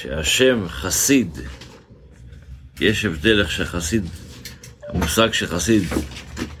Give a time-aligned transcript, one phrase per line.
[0.00, 1.38] שהשם חסיד,
[2.80, 4.04] יש הבדל איך שחסיד,
[4.88, 5.82] המושג של חסיד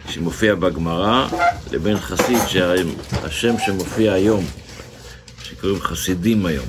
[0.08, 1.28] שמופיע בגמרא,
[1.72, 4.44] לבין חסיד שהשם שמופיע היום,
[5.42, 6.66] שקוראים חסידים היום.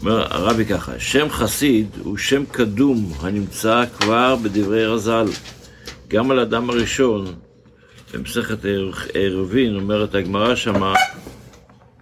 [0.00, 5.26] אומר הרבי ככה, שם חסיד הוא שם קדום הנמצא כבר בדברי רז"ל.
[6.08, 7.34] גם על אדם הראשון,
[8.14, 8.58] במסכת
[9.14, 10.94] ערבין, אומרת הגמרא שמה,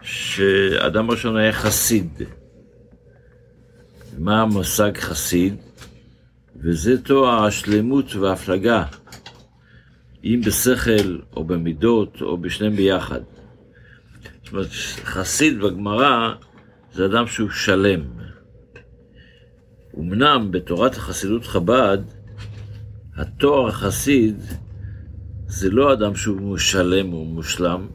[0.02, 2.08] שאדם הראשון היה חסיד.
[4.20, 5.54] מה המושג חסיד?
[6.56, 8.84] וזה תואר השלמות וההפלגה,
[10.24, 13.20] אם בשכל או במידות או בשניהם ביחד.
[14.42, 14.68] זאת אומרת,
[15.04, 16.34] חסיד בגמרא
[16.92, 18.00] זה אדם שהוא שלם.
[19.98, 21.98] אמנם בתורת החסידות חב"ד,
[23.16, 24.36] התואר החסיד
[25.46, 27.86] זה לא אדם שהוא שלם או מושלם,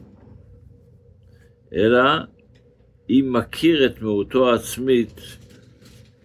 [1.72, 2.02] אלא
[3.10, 5.20] אם מכיר את מהותו העצמית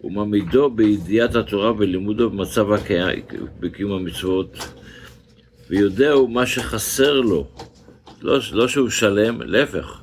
[0.04, 2.66] ומעמידו בידיעת התורה ולימודו במצב
[3.60, 4.56] בקיום המצוות,
[5.70, 7.46] ויודע הוא מה שחסר לו.
[8.22, 10.00] לא, לא שהוא שלם, להפך,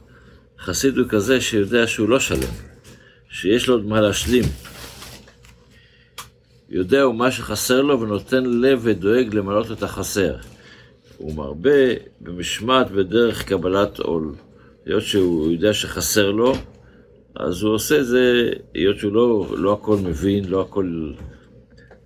[0.60, 2.54] חסיד הוא כזה שיודע שהוא לא שלם,
[3.30, 4.44] שיש לו עוד מה להשלים.
[6.70, 10.36] יודע הוא מה שחסר לו ונותן לב ודואג למלות את החסר.
[11.18, 14.36] הוא מרבה במשמעת בדרך קבלת עול.
[14.86, 16.56] היות שהוא יודע שחסר לו,
[17.36, 21.12] אז הוא עושה זה, היות שהוא לא, לא הכל מבין, לא הכל...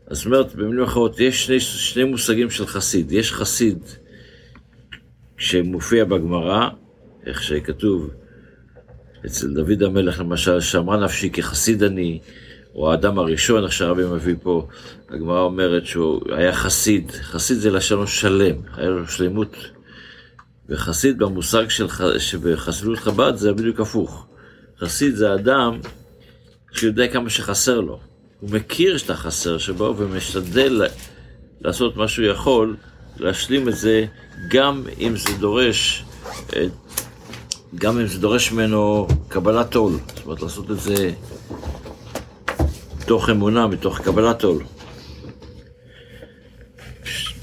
[0.07, 3.11] אז זאת אומרת, במילים אחרות, יש שני, שני מושגים של חסיד.
[3.11, 3.79] יש חסיד
[5.37, 6.69] שמופיע בגמרא,
[7.25, 8.09] איך שכתוב
[9.25, 12.19] אצל דוד המלך למשל, שמרה נפשי כחסיד אני,
[12.75, 14.67] או האדם הראשון, איך שהרבי מביא פה,
[15.09, 19.55] הגמרא אומרת שהוא היה חסיד, חסיד זה לשון שלם, היה לו שלמות.
[20.69, 21.87] וחסיד במושג של
[22.17, 24.27] שבחסידות חב"ד זה בדיוק הפוך.
[24.79, 25.79] חסיד זה אדם
[26.71, 27.99] שיודע כמה שחסר לו.
[28.39, 30.81] הוא מכיר את החסר שבו ומשתדל
[31.61, 32.75] לעשות מה שהוא יכול,
[33.17, 34.05] להשלים את זה,
[34.49, 36.03] גם אם זה דורש,
[37.75, 39.93] גם אם זה דורש ממנו קבלת עול.
[40.15, 41.13] זאת אומרת, לעשות את זה
[42.99, 44.63] מתוך אמונה, מתוך קבלת עול.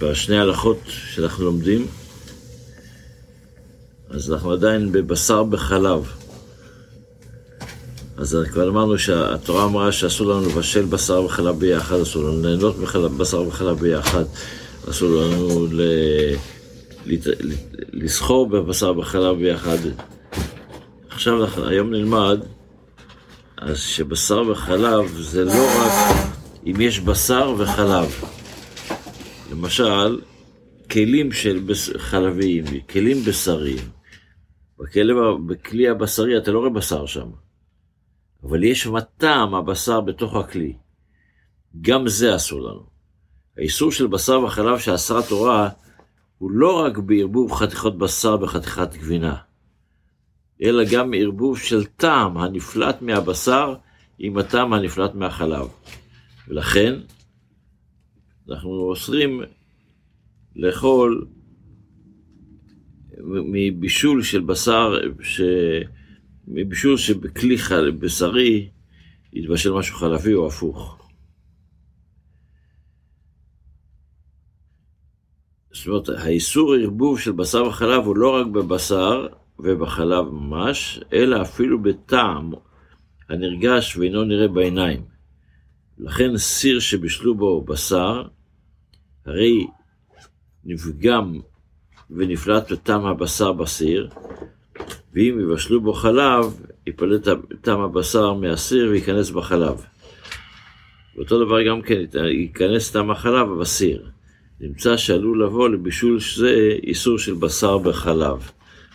[0.00, 1.86] בשני ההלכות שאנחנו לומדים,
[4.10, 6.19] אז אנחנו עדיין בבשר בחלב.
[8.20, 12.76] אז כבר אמרנו שהתורה אמרה שאסור לנו לבשל בשר וחלב ביחד, אסור לנו ליהנות
[13.16, 14.24] בשר וחלב ביחד,
[14.90, 15.80] אסור לנו ל...
[17.92, 19.78] לסחור בבשר וחלב ביחד.
[21.10, 22.40] עכשיו, היום נלמד
[23.56, 26.16] אז שבשר וחלב זה לא רק
[26.66, 28.24] אם יש בשר וחלב.
[29.52, 30.20] למשל,
[30.90, 31.60] כלים של
[31.96, 33.78] חלביים, כלים בשריים.
[35.46, 37.26] בכלי הבשרי אתה לא רואה בשר שם,
[38.42, 40.72] אבל יש מטעם הבשר בתוך הכלי.
[41.80, 42.86] גם זה אסור לנו.
[43.58, 45.68] האיסור של בשר וחלב שאסרה התורה
[46.38, 49.36] הוא לא רק בערבוב חתיכות בשר בחתיכת גבינה.
[50.62, 53.74] אלא גם ערבוב של טעם הנפלט מהבשר
[54.18, 55.68] עם הטעם הנפלט מהחלב.
[56.48, 56.94] ולכן,
[58.48, 59.42] אנחנו אוסרים
[60.56, 61.26] לאכול
[63.24, 65.40] מבישול של בשר, ש...
[66.52, 67.56] מבישול שבכלי.
[67.98, 68.68] בשרי
[69.32, 70.96] יתבשל משהו חלבי או הפוך.
[75.72, 79.26] זאת אומרת, האיסור ערבוב של בשר וחלב הוא לא רק בבשר,
[79.58, 82.52] ובחלב ממש, אלא אפילו בטעם
[83.28, 85.04] הנרגש ואינו נראה בעיניים.
[85.98, 88.22] לכן סיר שבישלו בו בשר,
[89.26, 89.66] הרי
[90.64, 91.40] נפגם
[92.10, 94.10] ונפלט בטעם הבשר בסיר,
[95.14, 96.44] ואם יבשלו בו חלב,
[96.86, 97.28] יפלט
[97.60, 99.86] טעם הבשר מהסיר וייכנס בחלב.
[101.16, 104.10] ואותו דבר גם כן, ייכנס טעם החלב בסיר.
[104.60, 108.50] נמצא שעלול לבוא לבישול זה איסור של בשר בחלב.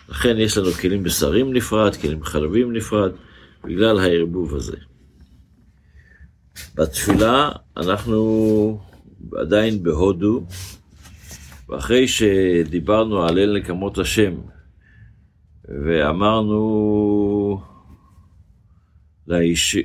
[0.08, 3.12] לכן יש לנו כלים בשרים נפרד, כלים חלבים נפרד,
[3.64, 4.76] בגלל הערבוב הזה.
[6.74, 8.80] בתפילה אנחנו
[9.36, 10.46] עדיין בהודו,
[11.68, 14.34] ואחרי שדיברנו על אל נקמות השם,
[15.68, 17.60] ואמרנו
[19.26, 19.76] להש...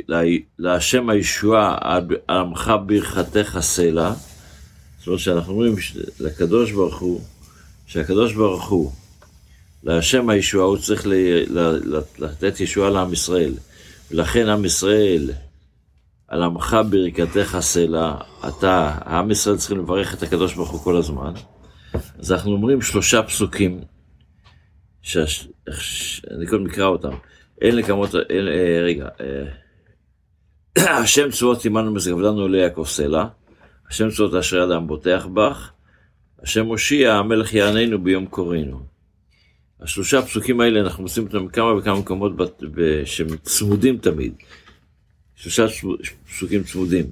[0.59, 1.99] להשם הישועה
[2.29, 4.13] עמך ברכתך סלע,
[4.99, 5.75] זאת אומרת שאנחנו אומרים
[6.19, 7.21] לקדוש ברוך הוא,
[7.85, 8.91] שהקדוש ברוך הוא
[9.83, 11.07] להשם הישועה, הוא צריך
[12.19, 13.53] לתת ישועה לעם ישראל.
[14.11, 15.31] ולכן עם ישראל,
[16.27, 18.15] על עמך ברכתך סלע,
[18.47, 21.33] אתה, עם ישראל צריכים לברך את הקדוש ברוך הוא כל הזמן.
[22.19, 23.81] אז אנחנו אומרים שלושה פסוקים,
[26.31, 27.13] אני קודם אקרא אותם.
[27.61, 29.45] אין לקמות, אין, אה, רגע, אה,
[30.99, 33.25] השם צבאות עמנו משגב לנו ליעקב סלע,
[33.89, 35.71] השם צבאות אשר אדם בוטח בך,
[36.43, 38.79] השם הושיע המלך יעננו ביום קוראנו.
[39.81, 44.33] השלושה פסוקים האלה אנחנו מוצאים אותם בכמה וכמה מקומות בת- ב- שהם צמודים תמיד.
[45.35, 45.65] שלושה
[46.29, 47.05] פסוקים צמודים.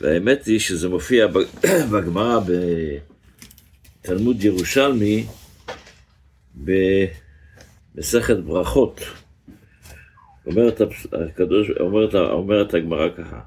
[0.00, 1.26] והאמת היא שזה מופיע
[1.92, 2.40] בגמרא
[4.04, 5.26] בתלמוד ירושלמי
[6.54, 9.00] במסכת ברכות.
[10.46, 10.80] אומרת
[11.12, 13.40] הקדוש, אומרת, אומרת הגמרא ככה,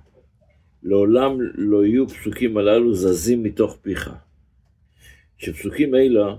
[0.84, 4.10] לעולם לא יהיו פסוקים הללו זזים מתוך פיך.
[5.38, 6.36] שפסוקים אלה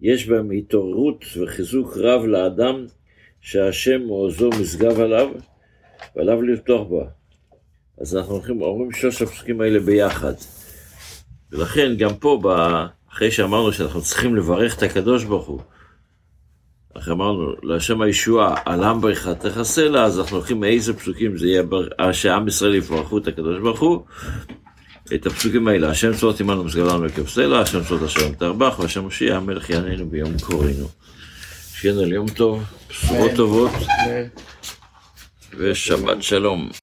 [0.00, 2.86] יש בהם התעוררות וחיזוק רב לאדם
[3.40, 5.28] שהשם עוזו משגב עליו
[6.16, 7.04] ועליו לפתוח בה.
[8.00, 10.34] אז אנחנו הולכים, אומרים שלושת הפסוקים האלה ביחד.
[11.52, 12.40] ולכן גם פה,
[13.12, 15.60] אחרי שאמרנו שאנחנו צריכים לברך את הקדוש ברוך הוא,
[16.96, 21.62] אחרי אמרנו, להשם הישועה, על עם ברכתך סלע, אז אנחנו הולכים מאיזה פסוקים זה יהיה,
[21.62, 24.04] בר- שעם ישראל יברכו את הקדוש ברוך הוא,
[25.14, 29.00] את הפסוקים האלה, השם צבאות עמנו משגב לנו עקב סלע, השם צבאות אשר תרבח, והשם
[29.02, 30.88] מושיע המלך יעננו ביום קוראנו.
[31.74, 33.70] שיהיה לנו יום טוב, בשורות טובות,
[35.58, 36.70] ושבת שלום.